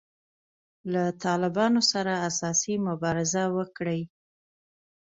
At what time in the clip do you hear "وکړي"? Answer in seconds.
3.57-4.01